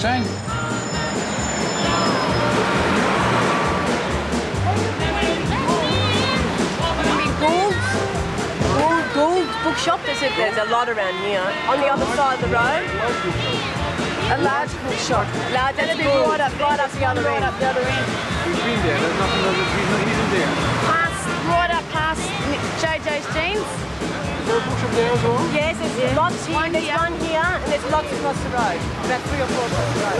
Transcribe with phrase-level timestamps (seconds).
[0.00, 0.22] zijn.
[7.40, 7.74] Gould,
[8.74, 10.00] Gould, Gould bookshop.
[10.04, 11.42] There's a, there's a lot around here.
[11.68, 12.84] On the other side of the road.
[14.30, 15.26] A large bookshop.
[15.52, 17.28] Large, that's been right up, right up the other end.
[17.28, 18.06] Right up the other end.
[18.46, 19.00] He's been there.
[19.00, 19.42] There's nothing
[19.76, 20.52] he's not even there.
[20.88, 22.22] Past, right up past
[22.80, 23.91] JJ's jeans.
[24.62, 25.42] A bookshop there as well?
[25.52, 26.70] Yes, there's lots here.
[26.70, 28.78] There's one here, and there's lots across the road.
[29.04, 30.18] About three or four across the road.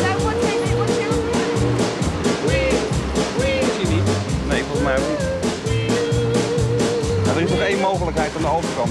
[0.00, 0.10] So
[3.80, 4.06] Is niet?
[4.48, 5.24] Nee, volgens mij ook niet.
[7.24, 8.90] Nou, er is nog één mogelijkheid aan de overkant.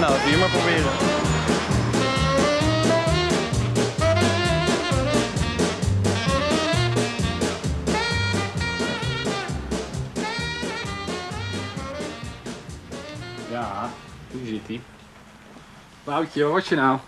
[0.00, 1.23] Nou, dat hier maar proberen.
[14.44, 14.80] Hier zit hij.
[16.04, 16.98] Woutje, wat je nou?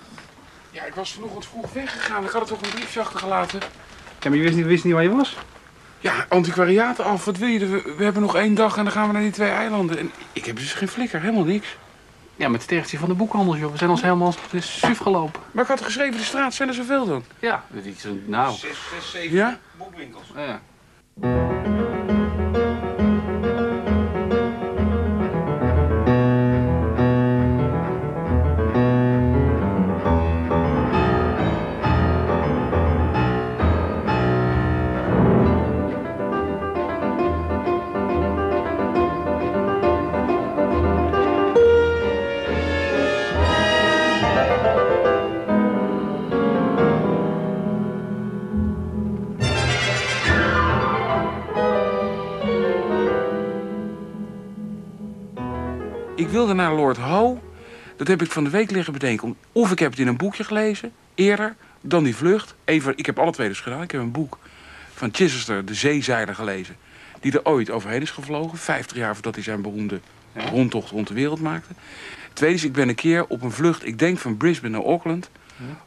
[0.70, 2.25] Ja, ik was vanochtend vroeg weggegaan.
[2.25, 3.61] Ik had het toch een briefje achtergelaten.
[4.20, 5.37] Ja, maar je wist niet, wist niet waar je was?
[5.98, 7.25] Ja, antiquariaten af.
[7.25, 7.67] Wat wil je?
[7.67, 9.98] We, we hebben nog één dag en dan gaan we naar die twee eilanden.
[9.98, 11.77] En ik heb dus geen flikker, helemaal niks.
[12.37, 13.70] Ja, met het tegeltje van de boekhandel, joh.
[13.73, 15.41] We zijn ons helemaal suf gelopen.
[15.53, 17.25] Maar ik had geschreven, de straat zijn er zoveel dan.
[17.39, 18.55] Ja, dat is nou.
[18.55, 19.58] Zes, zes, zeven Ja?
[19.77, 20.33] boekwinkels.
[20.35, 21.76] Ja.
[56.36, 57.39] Wilde naar Lord Howe.
[57.97, 59.36] Dat heb ik van de week liggen bedenken.
[59.52, 62.55] Of ik heb het in een boekje gelezen, eerder, dan die vlucht.
[62.64, 63.83] Even, ik heb alle twee dus gedaan.
[63.83, 64.39] Ik heb een boek
[64.95, 66.77] van Chichester, de zeezeiler, gelezen.
[67.20, 68.58] Die er ooit overheen is gevlogen.
[68.58, 70.01] 50 jaar voordat hij zijn beroemde
[70.33, 71.73] rondtocht rond de wereld maakte.
[72.33, 75.30] Tweede is, ik ben een keer op een vlucht, ik denk van Brisbane naar Auckland...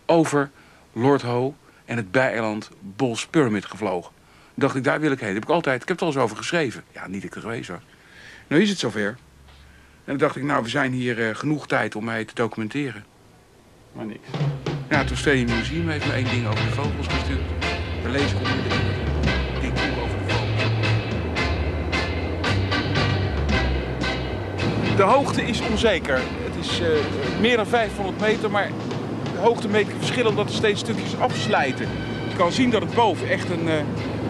[0.06, 0.50] over
[0.94, 1.54] Lord Howe
[1.86, 4.12] en het bijeiland Bulls Pyramid gevlogen.
[4.54, 5.28] dacht ik, daar wil ik heen.
[5.28, 6.84] Dat heb ik altijd, ik heb het al eens over geschreven.
[6.92, 7.82] Ja, niet dat ik er geweest was.
[8.48, 9.18] Nou is het zover.
[10.10, 13.06] En dan dacht ik, nou, we zijn hier eh, genoeg tijd om mij te documenteren.
[13.92, 14.28] Maar niks.
[14.90, 17.40] Ja, toen Stedelijk Museum heeft me één ding over de vogels gestuurd.
[18.02, 18.14] Het
[19.62, 20.34] ding toe over de.
[24.96, 26.22] De hoogte is onzeker.
[26.44, 26.88] Het is eh,
[27.40, 28.72] meer dan 500 meter, maar
[29.34, 31.88] de hoogtemeter verschillen omdat er steeds stukjes afslijten.
[32.30, 33.84] Je kan zien dat het boven echt een eh,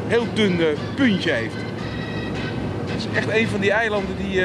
[0.08, 0.60] heel dun
[0.96, 1.56] puntje heeft.
[2.86, 4.44] Het is echt een van die eilanden die,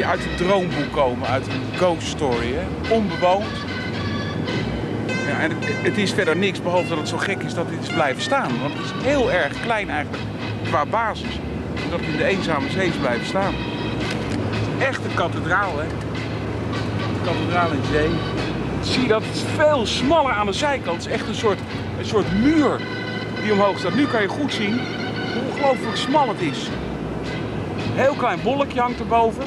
[0.00, 2.54] die uit een droomboek komen, uit een ghost story.
[2.54, 2.94] Hè?
[2.94, 3.44] Onbewoond.
[5.26, 7.88] Ja, en het, is verder niks behalve dat het zo gek is dat dit is
[7.88, 8.60] blijven staan.
[8.60, 10.22] Want het is heel erg klein eigenlijk
[10.64, 11.38] qua basis.
[11.90, 13.54] Dat het in de eenzame zee is blijven staan.
[14.78, 15.86] Echt een kathedraal, hè.
[17.12, 18.10] De kathedraal in zee.
[18.80, 19.22] Zie dat?
[19.24, 20.96] Het veel smaller aan de zijkant.
[20.96, 21.58] Het is echt een soort,
[21.98, 22.80] een soort muur
[23.42, 23.94] die omhoog staat.
[23.94, 24.80] Nu kan je goed zien
[25.32, 26.68] hoe ongelooflijk smal het is.
[27.76, 29.44] Een heel klein wolkje hangt erboven.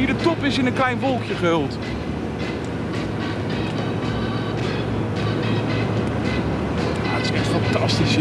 [0.00, 1.78] Zie je, de top is in een klein wolkje gehuld.
[7.02, 8.16] Het is echt fantastisch.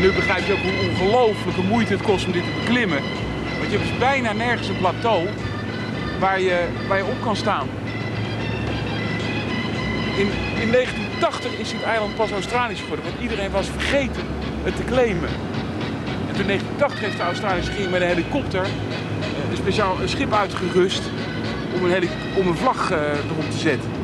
[0.00, 3.02] Nu begrijp je ook hoe ongelooflijke moeite het kost om dit te beklimmen.
[3.58, 5.28] Want je hebt dus bijna nergens een plateau
[6.20, 7.68] waar je, waar je op kan staan.
[10.16, 10.28] In,
[10.60, 14.22] in 1980 is dit eiland pas Australisch geworden, want iedereen was vergeten
[14.62, 15.45] het te claimen.
[16.38, 21.02] In 1980 heeft de Australische regering met een helikopter eh, een speciaal schip uitgerust
[21.74, 22.98] om een, om een vlag eh,
[23.30, 23.95] erop te zetten.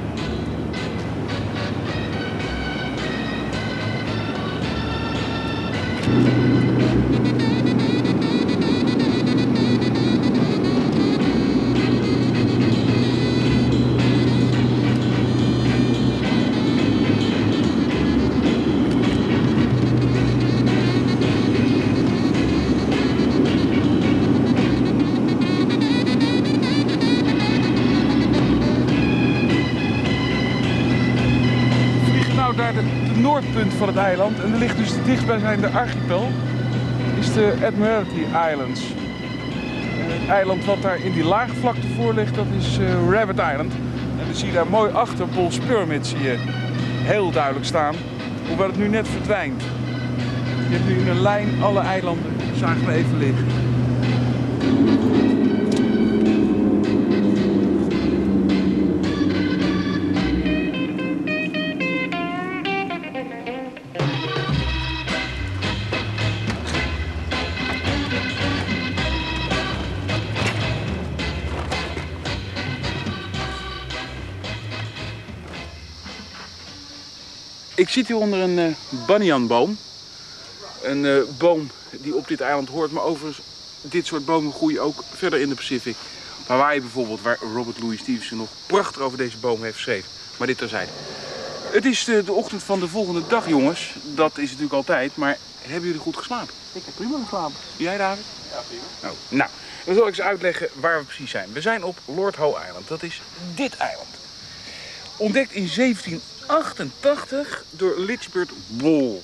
[33.53, 36.29] Noordpunt van het eiland en er ligt dus dichtstbijzijnde archipel
[37.19, 38.81] is de Admiralty Islands.
[40.21, 43.73] Het eiland wat daar in die laagvlakte voor ligt, dat is eh, Rabbit Island.
[44.19, 46.37] En dan zie je daar mooi achter Ball's Pyramid zie je
[47.03, 47.95] heel duidelijk staan.
[48.49, 49.63] Hoewel het nu net verdwijnt.
[50.69, 53.62] Je hebt nu in een lijn alle eilanden, zagen we even liggen.
[77.75, 79.79] Ik zit hier onder een eh banyanboom.
[80.83, 83.47] Een eh, boom die op dit eiland hoort, maar overigens,
[83.81, 85.97] dit soort bomen groeien ook verder in de Pacific.
[86.47, 90.11] Hawaii bijvoorbeeld, waar Robert Louis Stevenson nog prachtig over deze boom heeft geschreven.
[90.37, 90.91] Maar dit terzijde.
[91.73, 93.95] Het is de, de ochtend van de volgende dag, jongens.
[94.03, 96.55] Dat is natuurlijk altijd, maar hebben jullie goed geslapen?
[96.73, 97.55] Ik heb prima geslapen.
[97.77, 98.25] Jij, David?
[98.51, 98.83] Ja, prima.
[99.03, 99.51] Nou, nou,
[99.85, 101.53] dan zal ik eens uitleggen waar we precies zijn.
[101.53, 102.89] We zijn op Lord Howe Island.
[102.89, 103.23] Dat is
[103.55, 104.09] dit eiland.
[105.17, 105.69] Ontdekt in
[106.47, 109.21] 1788 door Litchbert Wall.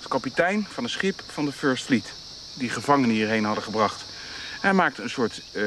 [0.00, 2.12] Is kapitein van een schip van de First Fleet.
[2.54, 4.04] Die gevangenen hierheen hadden gebracht.
[4.60, 5.64] Hij maakte een soort eh,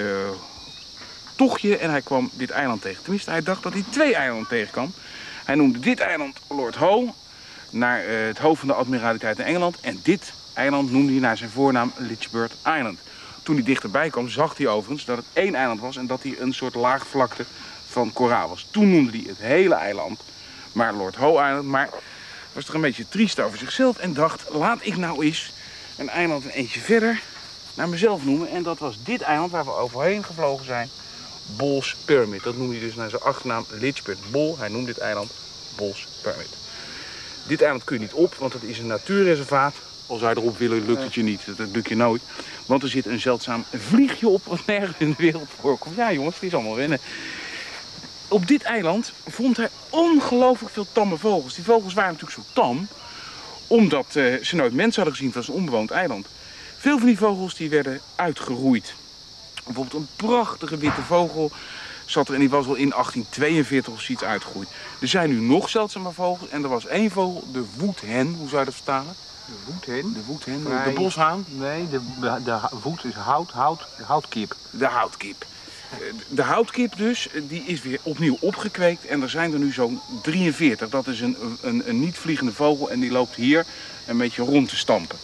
[1.35, 3.03] tochtje en hij kwam dit eiland tegen.
[3.03, 4.93] Tenminste, hij dacht dat hij twee eilanden tegenkwam.
[5.45, 7.13] Hij noemde dit eiland Lord Howe,
[7.69, 9.79] naar eh, het hoofd van de admiraliteit in Engeland.
[9.81, 12.99] En dit eiland noemde hij naar zijn voornaam Litchbert Island.
[13.43, 16.35] Toen hij dichterbij kwam, zag hij overigens dat het één eiland was en dat hij
[16.39, 17.45] een soort laagvlakte
[17.87, 18.67] van koraal was.
[18.71, 20.19] Toen noemde hij het hele eiland
[20.75, 21.89] maar Lord Howe Island, maar
[22.53, 25.51] was toch een beetje triest over zichzelf en dacht, laat ik nou eens
[25.97, 27.21] een eiland een eentje verder
[27.73, 28.49] naar mezelf noemen.
[28.49, 30.89] En dat was dit eiland waar we overheen gevlogen zijn,
[31.57, 32.43] Ball's Pyramid.
[32.43, 34.55] Dat noemde hij dus naar zijn achternaam Litchbert Ball.
[34.57, 35.31] Hij noemt dit eiland
[35.75, 36.49] Ball's Pyramid.
[37.47, 39.75] Dit eiland kun je niet op, want het is een natuurreservaat.
[40.07, 41.41] Als wij erop willen, lukt het je niet.
[41.57, 42.21] Dat lukt je nooit.
[42.65, 45.95] Want er zit een zeldzaam vliegje op wat nergens in de wereld voorkomt.
[45.95, 46.99] Ja jongens, het is allemaal wennen.
[48.35, 51.55] Op dit eiland vond hij ongelooflijk veel tamme vogels.
[51.55, 52.87] Die vogels waren natuurlijk zo tam,
[53.67, 55.27] omdat eh, ze nooit mensen hadden gezien.
[55.27, 56.27] Het was een onbewoond eiland.
[56.77, 58.93] Veel van die vogels die werden uitgeroeid.
[59.65, 61.51] Bijvoorbeeld een prachtige witte vogel
[62.05, 64.69] zat er en die was al in 1842 of zoiets uitgegroeid.
[65.01, 68.33] Er zijn nu nog zeldzame vogels en er was één vogel, de woedhen.
[68.33, 69.15] Hoe zou je dat vertalen?
[69.45, 70.13] De voethen?
[70.13, 71.45] De woedhen, de, de boshaan.
[71.47, 71.99] Nee, de,
[72.43, 74.55] de voet is hout, hout, houtkip.
[74.69, 75.45] De houtkip.
[76.29, 80.89] De houtkip dus, die is weer opnieuw opgekweekt en er zijn er nu zo'n 43.
[80.89, 83.65] Dat is een, een, een niet vliegende vogel en die loopt hier
[84.07, 85.17] een beetje rond te stampen.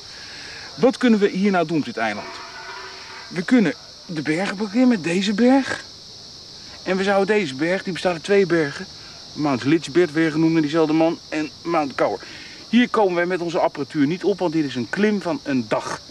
[0.75, 2.35] Wat kunnen we hier nou doen op dit eiland?
[3.27, 3.73] We kunnen
[4.05, 5.83] de bergen beklimmen deze berg.
[6.83, 8.85] En we zouden deze berg, die bestaat uit twee bergen.
[9.33, 12.19] Mount Litchbert, weer genoemd naar diezelfde man, en Mount Cower.
[12.69, 15.65] Hier komen wij met onze apparatuur niet op, want dit is een klim van een
[15.67, 16.01] dag.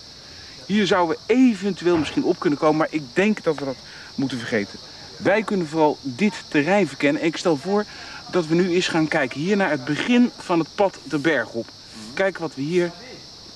[0.70, 3.76] Hier zouden we eventueel misschien op kunnen komen, maar ik denk dat we dat
[4.14, 4.78] moeten vergeten.
[5.16, 7.22] Wij kunnen vooral dit terrein verkennen.
[7.22, 7.84] En ik stel voor
[8.30, 11.48] dat we nu eens gaan kijken hier naar het begin van het pad de berg
[11.48, 11.66] op.
[12.14, 12.90] Kijken wat we hier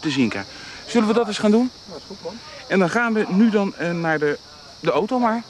[0.01, 0.53] te zien krijgen.
[0.87, 1.71] Zullen we dat eens gaan doen?
[1.89, 2.35] Dat is goed man.
[2.69, 4.39] En dan gaan we nu dan eh, naar de,
[4.81, 5.43] de auto maar.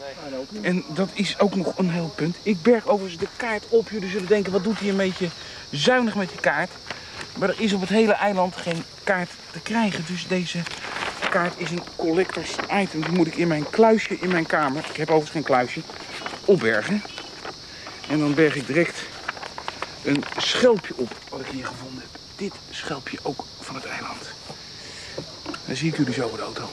[0.61, 2.37] En dat is ook nog een heel punt.
[2.43, 3.89] Ik berg overigens de kaart op.
[3.91, 5.29] Jullie zullen denken, wat doet hij een beetje
[5.71, 6.71] zuinig met die kaart?
[7.39, 10.05] Maar er is op het hele eiland geen kaart te krijgen.
[10.07, 10.59] Dus deze
[11.35, 13.01] kaart is een collectors item.
[13.01, 15.81] Die moet ik in mijn kluisje in mijn kamer, ik heb overigens geen kluisje,
[16.45, 17.03] opbergen.
[18.09, 19.03] En dan berg ik direct
[20.05, 22.21] een schelpje op wat ik hier gevonden heb.
[22.37, 24.23] Dit schelpje ook van het eiland.
[25.67, 26.69] Dan zie ik jullie zo bij de auto.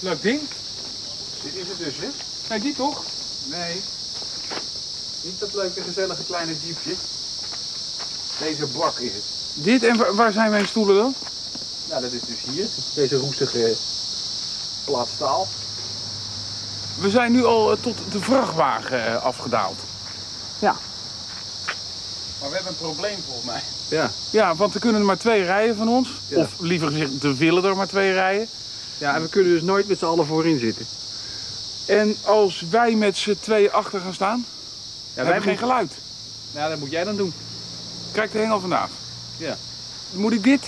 [0.00, 0.40] Leuk ding.
[1.52, 2.08] Dit is het dus, hè?
[2.48, 3.02] Nee, die toch?
[3.44, 3.80] Nee.
[5.22, 6.92] Niet dat leuke, gezellige kleine jeepje.
[8.38, 9.22] Deze bak is het.
[9.54, 11.14] Dit en wa- waar zijn mijn stoelen dan?
[11.88, 12.66] Nou, dat is dus hier.
[12.94, 13.76] Deze roestige
[14.84, 15.48] plaat staal.
[17.00, 19.78] We zijn nu al eh, tot de vrachtwagen eh, afgedaald.
[20.58, 20.76] Ja.
[22.40, 23.62] Maar we hebben een probleem volgens mij.
[23.88, 24.10] Ja.
[24.30, 26.08] Ja, want er kunnen er maar twee rijden van ons.
[26.28, 26.36] Ja.
[26.38, 28.48] Of liever gezegd, er willen er maar twee rijden.
[28.98, 30.86] Ja, en we kunnen dus nooit met z'n allen voorin zitten.
[31.90, 34.46] En als wij met z'n tweeën achter gaan staan,
[35.14, 35.92] Ja, hebben we geen geluid.
[36.54, 37.32] Nou, dat moet jij dan doen.
[38.12, 38.90] Kijk de hengel vandaag.
[39.36, 39.56] Ja.
[40.12, 40.60] Moet ik dit,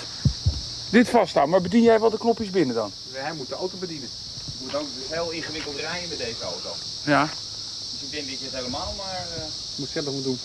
[0.90, 2.92] dit vasthouden, maar bedien jij wel de knopjes binnen dan?
[3.12, 4.08] Hij moet de auto bedienen.
[4.58, 6.68] Je moet ook dus heel ingewikkeld rijden met deze auto.
[7.04, 7.28] Ja.
[7.92, 9.26] Dus ik denk dat je het helemaal maar...
[9.36, 9.42] eh,
[9.76, 10.38] Moet zelf moeten doen.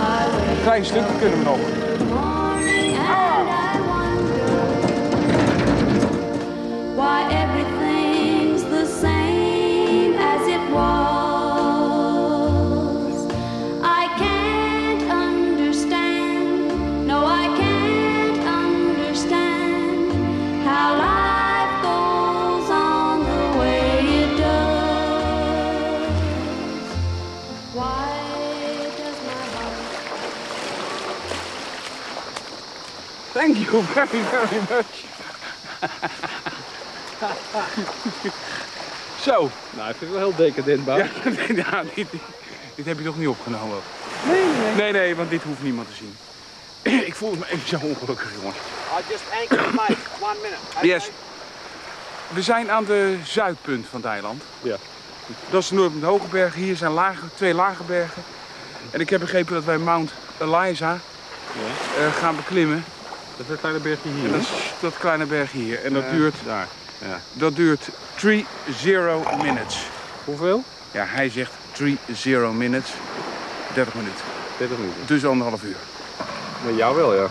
[0.00, 2.39] Een klein stukje kunnen we nog.
[33.72, 35.04] You very, very much.
[39.22, 39.50] Zo.
[39.70, 40.96] Nou, ik vind het wel heel decadent, Bouw.
[40.96, 41.06] Ja,
[41.64, 42.06] ja, dit,
[42.74, 43.78] dit heb je toch niet opgenomen?
[44.26, 44.74] Nee, nee.
[44.74, 46.16] Nee, nee, want dit hoeft niemand te zien.
[47.08, 48.56] Ik voel me even zo ongelukkig, jongens.
[48.56, 49.98] I just anchor the mic.
[50.20, 50.86] One minute.
[50.86, 51.10] Yes.
[52.28, 54.42] We zijn aan de zuidpunt van het eiland.
[54.62, 54.76] Ja.
[55.50, 56.60] Dat is de Noord- en Hoge Bergen.
[56.60, 58.22] Hier zijn lage, twee lage bergen.
[58.90, 60.98] En ik heb begrepen dat wij Mount Eliza
[61.98, 62.84] eh, gaan beklimmen.
[63.40, 64.30] Dat is een kleine bergje hier.
[64.30, 64.48] Dat is
[64.80, 65.84] dat kleine bergje hier.
[65.84, 66.68] En dat duurt, Daar.
[66.98, 67.20] Ja.
[67.32, 69.86] dat duurt 3-0 minutes.
[70.24, 70.64] Hoeveel?
[70.92, 71.84] Ja, hij zegt 3-0
[72.52, 72.90] minutes.
[73.74, 74.24] 30 minuten.
[74.58, 75.00] 30 minuten.
[75.06, 75.76] Dus anderhalf uur.
[76.66, 77.26] Met jou wel, ja.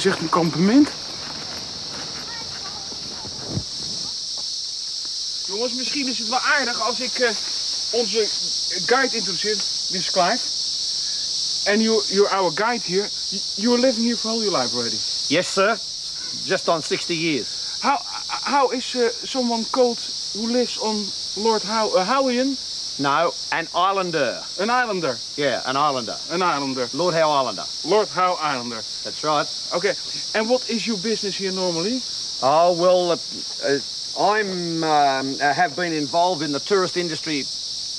[0.00, 0.88] Zegt een kampement.
[5.46, 7.30] Jongens, misschien is het wel aardig als ik eh,
[7.90, 8.26] onze
[8.86, 9.56] guide introduceer,
[9.90, 10.10] Mr.
[10.10, 10.38] Clive.
[11.70, 13.08] And you, you're our guide here.
[13.28, 14.96] You- You're living here for all your life already.
[15.28, 15.78] Yes, sir.
[16.44, 17.46] Just on 60 years.
[17.80, 19.98] How how is uh, someone called
[20.34, 21.04] who lives on
[21.36, 22.56] Lord How a Howian?
[23.00, 24.42] No, an islander.
[24.58, 25.16] An islander.
[25.36, 26.16] Yeah, an islander.
[26.30, 26.86] An islander.
[26.92, 27.64] Lord Howe Islander.
[27.86, 28.82] Lord Howe Islander.
[29.04, 29.46] That's right.
[29.74, 29.94] Okay.
[30.38, 32.02] And what is your business here normally?
[32.42, 33.16] Oh, well, uh,
[33.64, 33.78] uh,
[34.20, 37.46] I'm, um, uh, have been involved in the tourist industry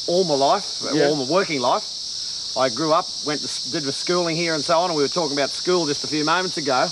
[0.05, 1.07] all my life, uh, Yeah.
[1.07, 1.83] all my working life.
[2.55, 5.09] I grew up, went to, did the schooling here and so on, and we were
[5.09, 6.83] talking about school just a few moments ago.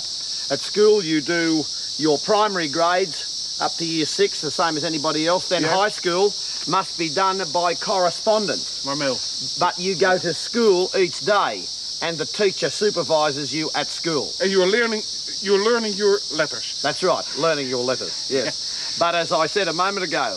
[0.50, 1.64] At school, you do
[1.98, 3.29] your primary grades
[3.60, 5.48] up to year six, the same as anybody else.
[5.48, 5.74] Then Yeah.
[5.76, 6.34] high school
[6.66, 8.84] must be done by correspondence.
[8.84, 9.18] Marmel.
[9.58, 11.64] But you go to school each day,
[12.02, 14.32] and the teacher supervises you at school.
[14.40, 15.02] And you're learning
[15.42, 16.80] you're learning your letters.
[16.82, 18.96] That's right, learning your letters, yes.
[18.98, 20.36] but as I said a moment ago,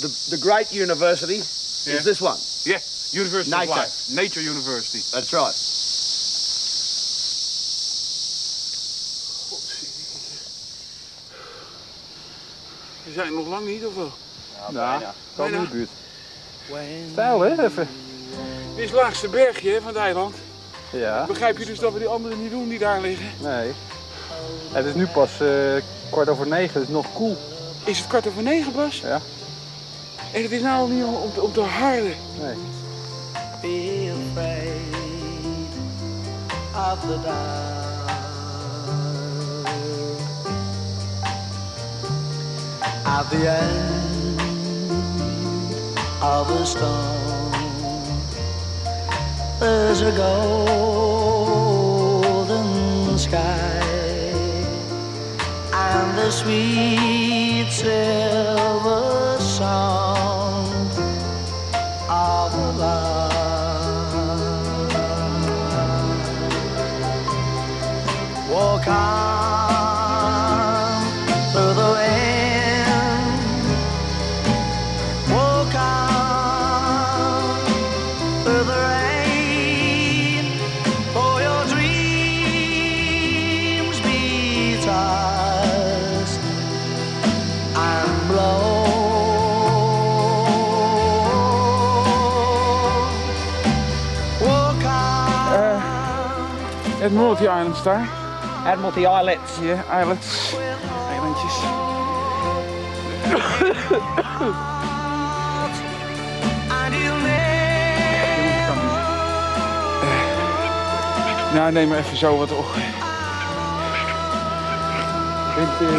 [0.00, 1.36] the, the great university
[1.86, 1.96] Yeah.
[1.98, 2.38] is this one.
[2.64, 2.80] Yeah.
[3.12, 3.70] University Nature.
[3.72, 4.10] of Life.
[4.10, 5.00] Nature University.
[5.10, 5.54] That's right.
[13.14, 14.10] We zijn nog lang niet of wel?
[14.70, 15.02] Nou,
[15.36, 15.64] kom in Bijna.
[15.64, 15.88] de buurt.
[17.12, 17.64] Stijl, hè?
[17.64, 17.88] Even.
[18.74, 20.34] Dit is het laagste bergje hè, van het eiland.
[20.92, 21.24] Ja.
[21.26, 23.26] Begrijp je dus dat we die anderen niet doen die daar liggen?
[23.40, 23.72] Nee.
[24.72, 25.48] Het is nu pas eh,
[26.10, 27.36] kwart over negen, het is nog koel.
[27.84, 29.00] Is het kwart over negen, Bas?
[29.00, 29.20] Ja.
[30.32, 32.14] En het is nou al niet om, om, te- om te harden.
[32.40, 32.54] Nee.
[33.60, 34.80] be afraid
[36.74, 37.81] of the dark.
[43.14, 44.40] At the end
[46.22, 47.52] of a storm,
[49.60, 51.08] there's a golden
[53.18, 53.82] sky
[55.74, 60.88] and the sweet silver song
[62.08, 63.32] of love.
[68.50, 69.21] Walk on
[97.02, 98.08] Admiralty Islands daar.
[98.66, 99.52] Admiralty Islets.
[99.60, 100.54] Ja, islands.
[101.10, 101.54] Eilandjes.
[106.68, 107.42] And you'll never
[111.54, 112.66] Nou, neem maar even zo wat op.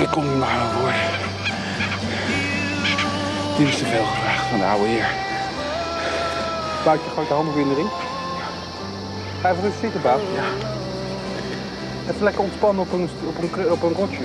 [0.01, 0.93] Ik kom niet meer aan hoor.
[3.57, 5.07] Dit is te veel gevraagd van de oude heer.
[6.83, 7.89] Buikje, gooi de handdoek in de ring.
[9.41, 10.22] Ga even rustig zitten, Bout.
[10.36, 10.81] Ja.
[12.10, 14.24] Even lekker ontspannen op een, op een, op een rotje.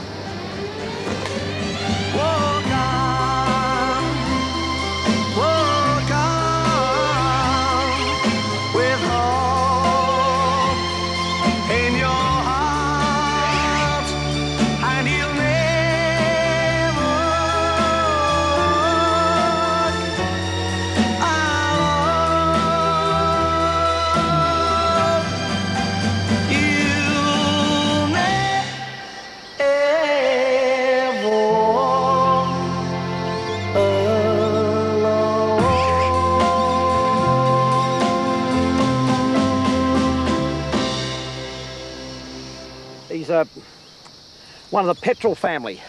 [44.78, 45.80] One of the petrel family,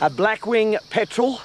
[0.00, 1.38] a blackwing petrel,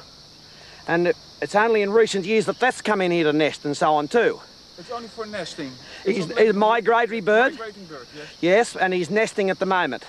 [0.88, 3.76] and it- it's only in recent years that that's come in here to nest and
[3.76, 4.40] so on too.
[4.80, 5.70] It's only for nesting.
[6.06, 8.28] He's, he's a migratory bird, Migrating bird, yes.
[8.40, 10.06] yes, and he's nesting at the moment.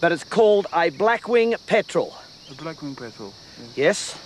[0.00, 2.16] But it's called a blackwing petrel,
[2.50, 3.34] A blackwing petrel.
[3.76, 4.16] yes.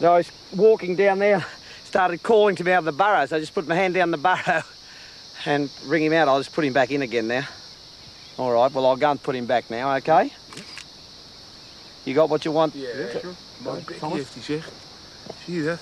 [0.00, 1.46] So I was walking down there,
[1.84, 4.10] started calling to me out of the burrow, so I just put my hand down
[4.10, 4.64] the burrow
[5.46, 6.26] and ring him out.
[6.26, 7.46] I'll just put him back in again now.
[8.36, 10.32] All right, well, I'll go and put him back now, okay?
[12.02, 12.72] You got what you want?
[12.74, 12.88] Ja,
[13.58, 14.68] Mooi bekje heeft hij zeg.
[15.44, 15.78] Zie je dat?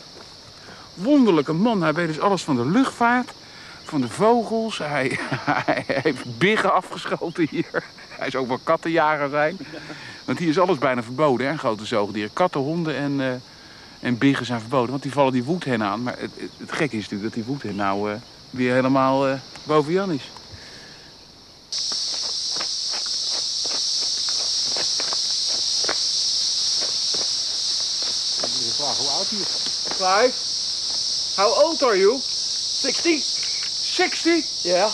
[0.94, 1.82] Wonderlijke man.
[1.82, 3.30] Hij weet dus alles van de luchtvaart,
[3.82, 4.78] van de vogels.
[4.78, 5.18] Hij,
[5.64, 7.84] hij heeft biggen afgeschoten hier.
[8.08, 9.56] Hij is ook wel kattenjager zijn.
[10.24, 12.32] Want hier is alles bijna verboden, hè, grote zoogdieren.
[12.32, 13.32] Katten, honden en, eh,
[14.00, 14.90] en biggen zijn verboden.
[14.90, 16.02] Want die vallen die woedhen aan.
[16.02, 18.16] Maar het, het, het gekke is natuurlijk dat die woedhen nou eh,
[18.50, 19.34] weer helemaal eh,
[19.64, 20.30] boven Jan is.
[30.02, 30.34] Clive,
[31.36, 32.18] how old are you?
[32.18, 33.18] 60?
[33.18, 34.42] 60?
[34.68, 34.90] Yeah.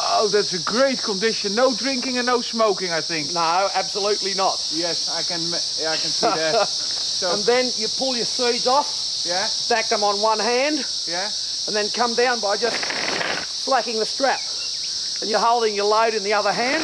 [0.00, 1.54] Oh, that's a great condition.
[1.54, 3.32] No drinking and no smoking, I think.
[3.32, 4.58] No, absolutely not.
[4.74, 5.40] Yes, I can.
[5.80, 6.66] Yeah, I can see that.
[6.68, 11.30] so, And then you pull your seeds off, yeah, stack them on one hand, yeah.
[11.68, 12.82] and then come down by just
[13.46, 14.40] slacking the strap.
[15.20, 16.82] And you're holding your load in the other hand,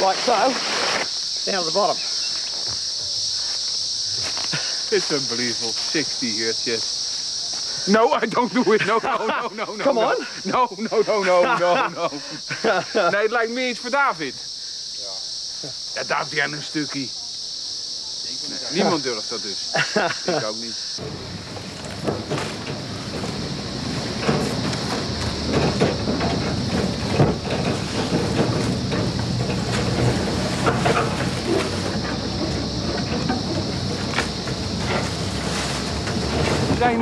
[0.00, 0.32] like so,
[1.44, 2.15] down to the bottom.
[4.90, 5.72] It's unbelievable.
[5.72, 7.86] 60 years, yes.
[7.88, 8.86] No, I don't do it.
[8.86, 9.84] No, no, no, no, no.
[9.84, 10.10] Come no.
[10.10, 10.26] on.
[10.44, 12.10] No, no, no, no, no, no.
[13.10, 14.34] Nee, het lijkt meer iets voor David.
[14.92, 15.68] Ja.
[15.94, 17.08] Ja, David, jij een stukje.
[18.48, 19.70] Nee, niemand durft dat dus.
[20.34, 20.74] Ik ook niet.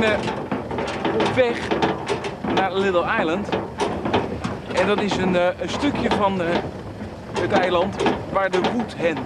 [0.05, 1.67] Zijn eh, op weg
[2.55, 3.49] naar Little Island.
[4.73, 6.47] En dat is een, eh, een stukje van eh,
[7.39, 7.95] het eiland
[8.31, 9.17] waar de woedhen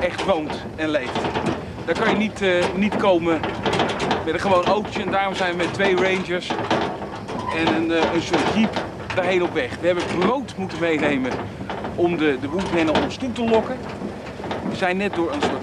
[0.00, 1.20] echt woont en leeft.
[1.84, 2.42] Daar kan je niet,
[2.74, 3.40] niet komen
[4.24, 5.02] met een gewoon autootje.
[5.02, 6.50] En daarom zijn we met twee rangers
[7.56, 9.70] en een, een soort jeep daarheen op weg.
[9.80, 11.32] We hebben brood moeten meenemen
[11.94, 13.76] om de, de woedhennen ons toe te lokken.
[14.68, 15.61] We zijn net door een soort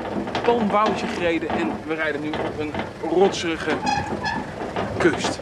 [0.49, 2.71] palmwoudje gereden en we rijden nu op een
[3.09, 3.71] rotserige
[4.97, 5.39] kust.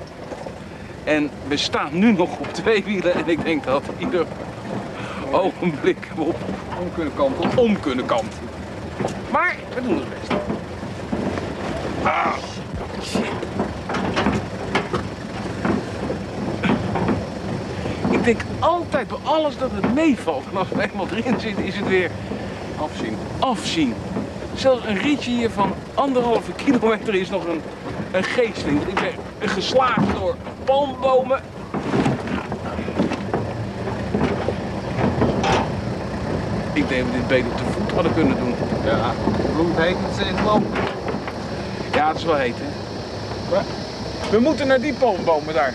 [1.03, 4.25] En we staan nu nog op twee wielen en ik denk dat ieder
[5.31, 6.35] ogenblik op
[6.79, 7.57] Om kunnen kantelen.
[7.57, 8.39] om kunnen kanten.
[9.31, 10.31] Maar we doen ons best.
[12.03, 12.33] Ah.
[18.09, 20.43] Ik denk altijd bij alles dat het meevalt.
[20.51, 22.11] En als we eenmaal erin zitten, is het weer
[22.77, 23.17] Afzien.
[23.39, 23.93] afzien.
[24.57, 27.61] Zelfs een ritje hier van anderhalve kilometer is nog een,
[28.11, 28.81] een geesteling.
[28.87, 31.39] Ik ben geslagen door palmbomen.
[36.73, 38.55] Ik denk dat we dit beter te voet hadden kunnen doen.
[38.85, 39.11] Ja.
[39.53, 40.65] Bloed heet het in het land.
[41.93, 42.69] Ja, het is wel heet, hè?
[43.51, 43.63] Maar
[44.31, 45.73] we moeten naar die palmbomen daar.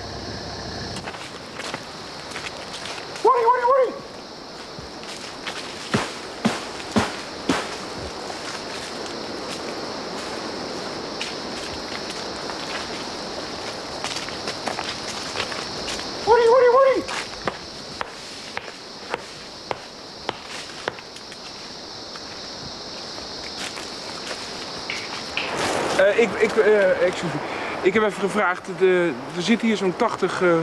[26.23, 27.41] Ik, ik, eh, excuse me.
[27.83, 30.63] ik heb even gevraagd, de, er zitten hier zo'n 80 eh, eh,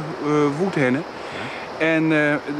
[0.57, 1.03] woedhennen.
[1.77, 2.11] En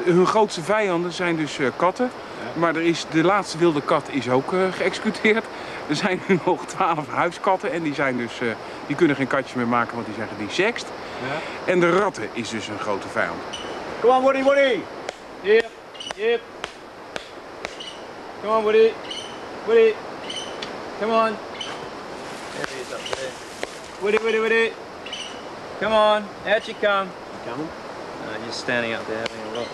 [0.03, 2.11] hun grootste vijanden zijn dus katten.
[2.53, 5.45] Maar er is, de laatste wilde kat is ook geëxecuteerd.
[5.89, 8.31] Er zijn nu nog twaalf huiskatten en die, zijn dus,
[8.87, 10.87] die kunnen geen katjes meer maken, want die zijn gedesext.
[11.65, 13.39] En de ratten is dus een grote vijand.
[13.99, 14.79] Come on, Woody, Woody.
[15.41, 15.69] Yep,
[16.15, 16.41] yep.
[18.41, 18.91] Come on, Woody.
[19.65, 19.93] Woody.
[20.99, 21.48] Come on.
[24.01, 24.73] Woody, Woody, Woody.
[25.79, 27.09] Come on, out you come.
[27.45, 27.67] Coming.
[28.25, 29.67] No, you're standing up there having a look.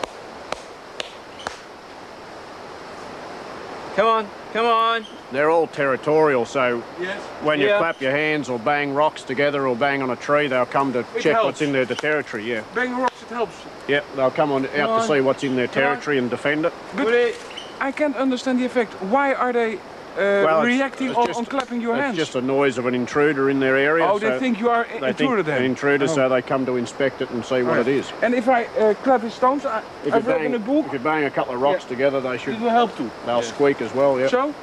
[3.96, 5.06] Come on, come on.
[5.32, 7.18] They're all territorial, so Yes.
[7.44, 10.66] when you clap your hands or bang rocks together or bang on a tree, they'll
[10.66, 11.46] come to check helps.
[11.46, 12.44] what's in their territory.
[12.44, 13.56] Yeah, Bang rocks, it helps.
[13.88, 15.02] yeah, they'll come on out on.
[15.02, 16.74] to see what's in their territory and defend it.
[16.96, 17.34] But Woody.
[17.80, 18.92] I can't understand the effect.
[19.02, 19.80] Why are they uh,
[20.16, 22.18] Well, it's- reacting it's on, just- on clapping your it's hands?
[22.18, 24.06] just a noise of an intruder in their area.
[24.10, 25.58] oh, they think you are they intruder think then.
[25.60, 26.08] an intruder, Oh.
[26.16, 28.12] so they come to inspect it and see what it is.
[28.22, 30.60] And if I uh, clap his stones, I, If you, I've read bang, in a
[30.60, 31.90] book, if you bang a couple of rocks Yeah.
[31.90, 33.10] together, they should it will help too.
[33.26, 34.20] they'll squeak as well.
[34.20, 34.28] Yeah.
[34.28, 34.54] So?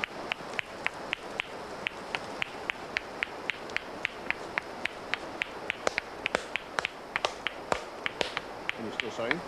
[8.76, 9.30] Can you still see?
[9.30, 9.40] 'em?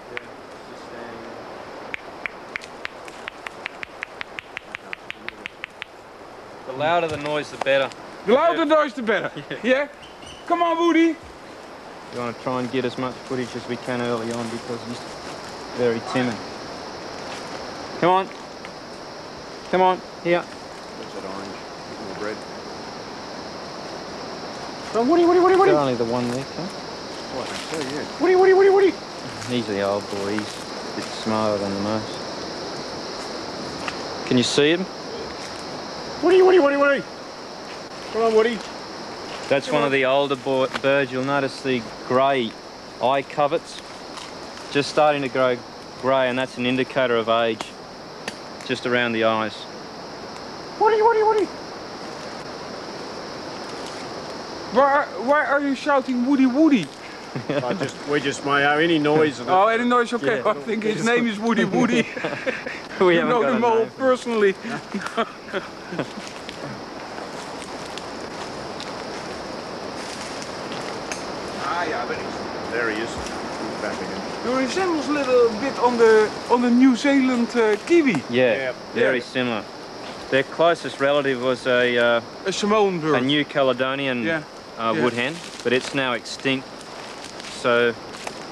[6.66, 7.90] The louder the noise, the better.
[8.26, 9.30] The louder the noise, the better.
[9.62, 9.88] Yeah.
[10.46, 11.16] Come on, Woody.
[12.12, 14.80] We want to try and get as much footage as we can early on because
[14.86, 15.00] he's
[15.76, 16.36] very timid.
[18.00, 18.28] Come on.
[19.70, 20.00] Come on.
[20.22, 20.42] Here.
[20.42, 21.56] What's that orange?
[22.06, 22.36] More bread.
[24.96, 25.72] Oh, Woody, Woody, Woody, Woody.
[25.72, 26.68] Only the one there, Tom.
[26.68, 28.20] Oh, I can see, yeah.
[28.20, 28.92] Woody, Woody, Woody, Woody.
[29.48, 30.38] He's the old boy.
[30.38, 32.20] He's a bit smarter than the most.
[34.28, 34.86] Can you see him?
[36.22, 37.04] Woody, Woody, Woody, Woody.
[38.14, 38.56] Come on, Woody.
[39.48, 41.10] That's one of the older birds.
[41.10, 42.52] You'll notice the grey
[43.02, 43.82] eye coverts
[44.70, 45.58] just starting to grow
[46.00, 47.66] grey, and that's an indicator of age
[48.66, 49.56] just around the eyes.
[50.78, 51.44] Woody, Woody, Woody.
[54.76, 56.86] Why, why are you shouting Woody Woody?
[57.48, 59.40] I just, we just may have uh, any noise.
[59.40, 60.12] Of Oh, any noise?
[60.12, 60.36] Okay.
[60.36, 60.50] Yeah.
[60.50, 62.06] I think his name is Woody Woody.
[63.00, 63.90] we you haven't know got a him all name.
[63.98, 64.54] personally.
[71.74, 72.34] ah, yeah, there is.
[72.72, 73.10] There he is.
[73.10, 74.20] He's back again.
[74.44, 78.72] You resembles a little bit on the on the New Zealand uh, kiwi, Yeah, Yeah.
[78.94, 79.32] very Yeah.
[79.32, 79.62] similar.
[80.30, 83.14] Their closest relative was a, uh, a Samoan bird.
[83.14, 84.42] a New Caledonian Yeah,
[84.78, 85.02] uh, yeah.
[85.02, 86.66] wood hen, but it's now extinct.
[87.62, 87.94] So,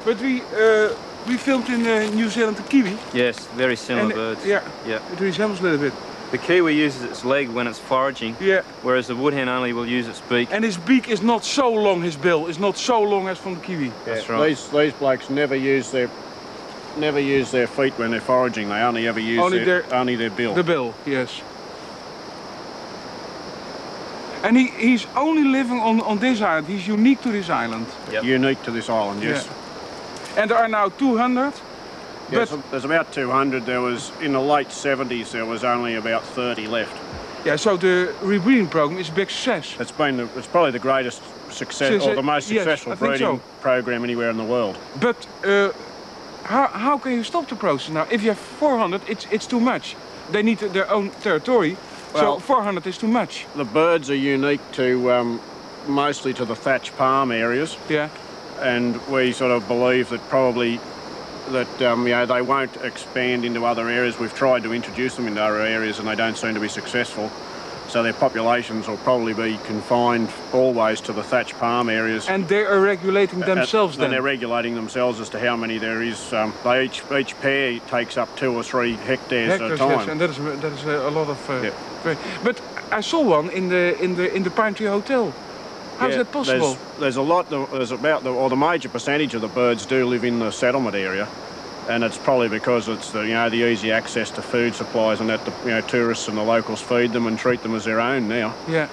[0.05, 0.89] But we uh,
[1.29, 2.97] we filmed in uh, New Zealand the kiwi.
[3.15, 4.45] yes, very similar and, birds.
[4.47, 5.13] Yeah, Yeah.
[5.13, 5.93] it resembles a little bit.
[6.33, 9.87] The kiwi uses its leg when it's foraging, Yeah, whereas the wood hen only will
[9.87, 10.49] use its beak.
[10.51, 12.01] and his beak is not so long.
[12.03, 13.93] His bill is not so long as from the kiwi.
[14.07, 14.49] That's right.
[14.49, 16.09] These these blokes never use their
[16.97, 18.71] never use their feet when they're foraging.
[18.71, 20.55] They only ever use Only their, their- only their bill.
[20.55, 21.43] The bill, yes.
[24.43, 26.67] And he, he's only living on, on this island.
[26.67, 27.87] He's unique to this island.
[28.11, 28.25] Yep.
[28.25, 29.49] Unique to this island, yes.
[30.37, 31.53] And there are now 200.
[32.33, 33.67] But- there's about 200.
[33.67, 35.33] There was in the late 70s.
[35.33, 36.97] There was only about 30 left.
[37.45, 39.75] Yeah, so the rebreeding program is a big success.
[39.81, 43.43] It's been the, it's probably the greatest success or the most successful think breeding so.
[43.61, 44.79] program anywhere in the world.
[45.01, 45.73] But uh,
[46.45, 48.07] how, how can you stop the process now?
[48.11, 49.97] If you have 400, it's, it's too much.
[50.31, 51.77] They need their own territory.
[52.15, 53.47] Well- so 400 is too much.
[53.57, 55.41] The birds are unique to um,
[55.89, 57.77] mostly to the thatch palm areas.
[57.89, 58.09] Yeah.
[58.61, 60.79] and we sort of believe that probably
[61.51, 64.19] that um, you know they won't expand into other areas.
[64.19, 67.31] We've tried to introduce them into other areas, and they don't seem to be successful.
[67.89, 72.27] So their populations will probably be confined always to the thatch palm areas.
[72.27, 74.11] And they are regulating themselves and then.
[74.13, 76.33] they're regulating themselves as to how many there is.
[76.33, 79.99] Um, they each each pair takes up two or three hectares, Hectares, at a yes,
[79.99, 80.09] time.
[80.11, 81.51] and that is that is a lot of.
[81.51, 81.63] Uh,
[82.05, 82.17] Yeah.
[82.43, 85.35] But I saw one in the in the in the Pine Tree Hotel.
[86.03, 86.75] How is Yeah, that possible?
[86.75, 87.49] There's, there's a lot.
[87.49, 90.97] There's about the, or the major percentage of the birds do live in the settlement
[90.97, 91.29] area,
[91.89, 95.31] and it's probably because it's the you know the easy access to food supplies and
[95.31, 98.01] that the you know tourists and the locals feed them and treat them as their
[98.01, 98.53] own now.
[98.69, 98.89] Yeah.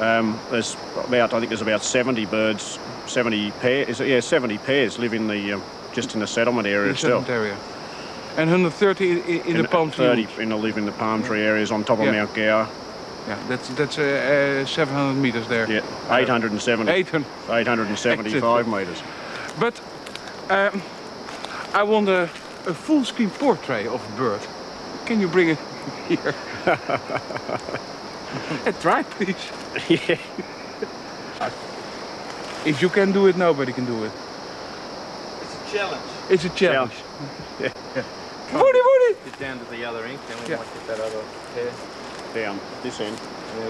[0.00, 4.00] Um, there's about I think there's about 70 birds, 70 pairs.
[4.00, 7.26] Yeah, 70 pairs live in the um, just in the settlement area the itself.
[7.26, 7.56] settlement area.
[8.36, 10.04] And 130 in, in, in the palm tree.
[10.06, 10.38] 30 woods.
[10.40, 12.10] in the live in the palm tree areas on top of Yeah.
[12.24, 12.68] Mount Gower.
[13.26, 15.66] Yeah, that's that's uh, uh, 700 meters there.
[15.70, 15.82] Yeah,
[16.14, 17.26] 870, 800.
[17.48, 19.02] 875 metres.
[19.58, 19.80] But
[20.50, 20.82] um,
[21.72, 22.24] I want a,
[22.66, 24.40] a full screen portrait of a bird.
[25.06, 25.58] Can you bring it
[26.08, 26.34] here?
[28.66, 29.36] Uh, try, please.
[29.88, 30.18] yeah.
[32.66, 34.12] If you can do it, nobody can do it.
[35.42, 36.02] It's a challenge.
[36.30, 36.94] It's a challenge.
[37.60, 37.72] Yeah.
[38.52, 39.14] Woody, Woody!
[39.24, 40.56] Get down to the other ink, then we Yeah.
[40.56, 41.22] might get that other
[41.54, 41.72] pair.
[42.34, 43.18] Down this end.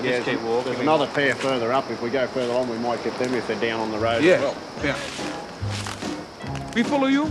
[0.03, 0.73] Yeah, just keep walking.
[0.73, 1.91] There's another pair further up.
[1.91, 4.25] If we go further on, we might get them if they're down on the road
[4.25, 4.35] Yeah.
[4.35, 4.57] as well.
[4.83, 4.97] Yeah.
[6.75, 7.31] We follow you?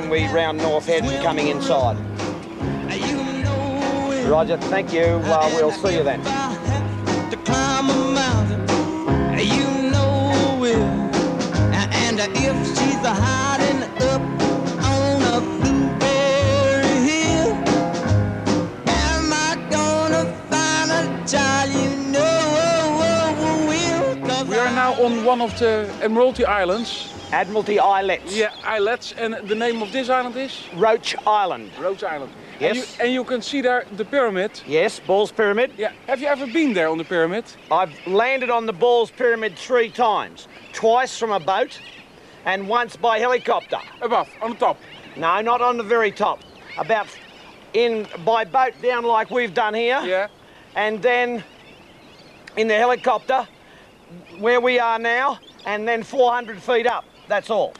[0.00, 1.96] when we round North Head and coming inside.
[4.28, 5.02] Roger, thank you.
[5.02, 6.20] Uh, we'll see you then.
[24.48, 28.34] We are now on one of the Admiralty Islands Admiralty Islets.
[28.34, 29.12] Yeah, islets.
[29.12, 30.62] And the name of this island is?
[30.74, 31.70] Roach Island.
[31.78, 32.32] Roach Island.
[32.58, 32.70] Yes.
[32.70, 34.60] And you, and you can see there the pyramid.
[34.66, 35.72] Yes, Ball's Pyramid.
[35.76, 35.92] Yeah.
[36.06, 37.44] Have you ever been there on the pyramid?
[37.70, 40.48] I've landed on the Ball's Pyramid three times.
[40.72, 41.78] Twice from a boat
[42.46, 43.78] and once by helicopter.
[44.00, 44.78] Above, on the top.
[45.16, 46.40] No, not on the very top.
[46.78, 47.08] About
[47.74, 50.00] in by boat down like we've done here.
[50.02, 50.28] Yeah.
[50.74, 51.44] And then
[52.56, 53.46] in the helicopter
[54.38, 57.04] where we are now and then 400 feet up.
[57.28, 57.74] That's all.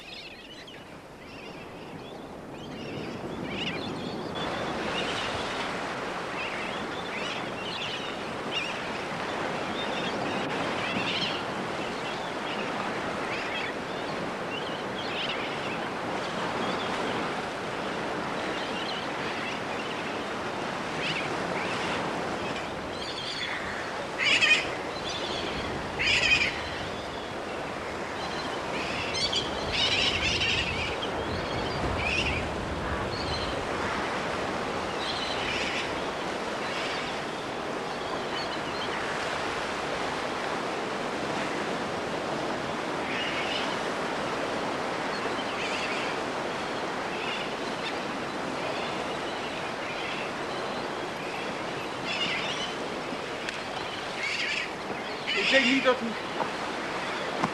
[55.63, 56.09] Denk niet dat die,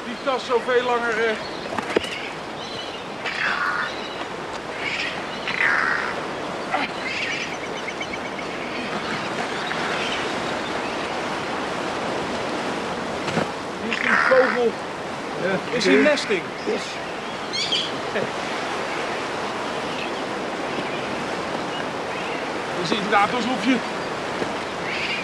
[0.05, 1.27] die tas zoveel langer...
[1.27, 1.37] eh,
[13.83, 14.73] Hier is die vogel.
[15.73, 16.43] is hier nesting.
[22.77, 23.77] Het is inderdaad alsof je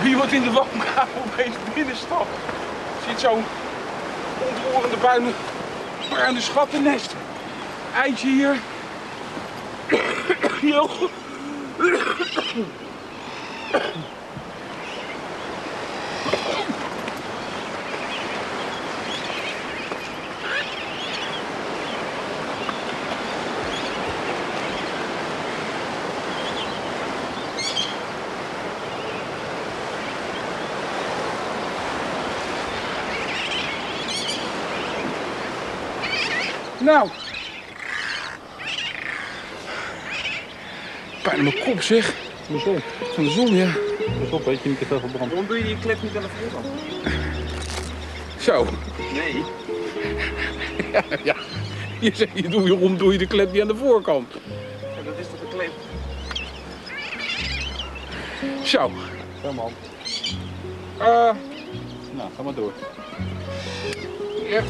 [0.03, 2.29] wie wat in de woonkamer opeens binnenstapt.
[3.19, 3.45] Zo'n
[4.47, 5.31] ontroerende bruine,
[6.09, 7.15] bruine schattennest.
[7.95, 8.57] Eitje hier.
[10.61, 10.91] Heel.
[36.91, 37.09] Nou.
[41.23, 42.15] Pijn in mijn kop zeg.
[42.47, 42.81] Van de zon.
[43.15, 43.69] Van de zon, ja.
[44.21, 45.29] Pas op, weet je niet te veel verbrand.
[45.31, 46.67] Waarom doe je die klep niet aan de voorkant?
[48.41, 48.67] Zo.
[49.13, 49.43] Nee.
[50.93, 51.37] Ja, ja.
[52.01, 54.33] Je zegt, je doe, waarom doe je de klep niet aan de voorkant?
[55.05, 55.71] dat is toch een klep?
[58.65, 58.91] Zo.
[59.43, 59.73] Zo man.
[60.99, 61.31] Eh,
[62.17, 62.73] Nou, ga maar door.
[64.49, 64.63] ja.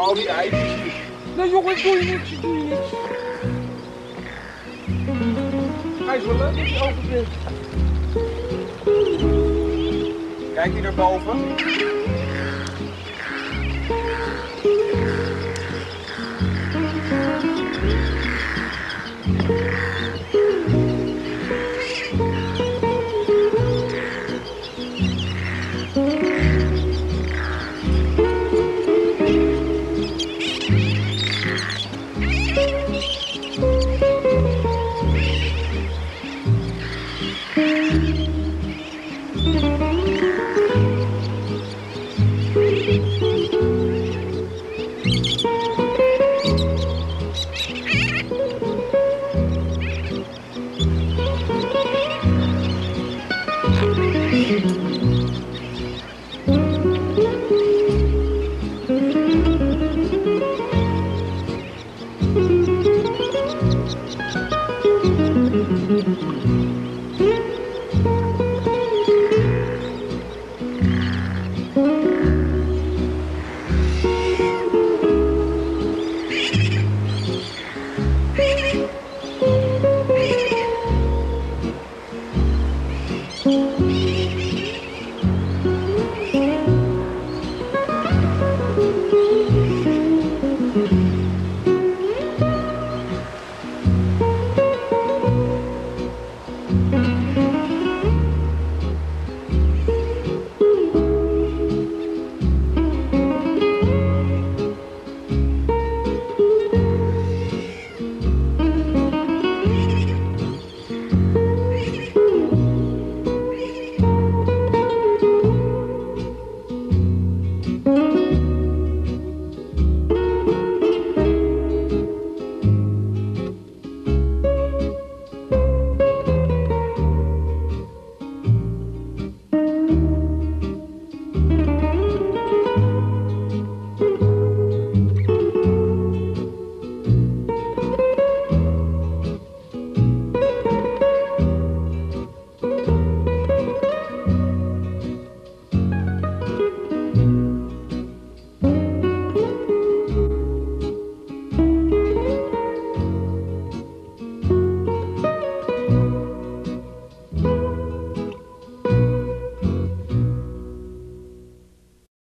[0.00, 0.92] Oh, die eitjes.
[1.36, 2.90] Nee jongen, ik doe je niks, ik doe je niks.
[6.06, 7.26] Hij is wel leuk, die open
[10.54, 11.38] Kijk hier naar boven.